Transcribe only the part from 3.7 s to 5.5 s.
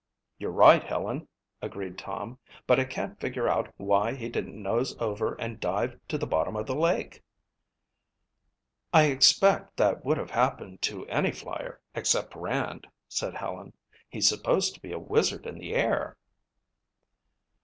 why he didn't nose over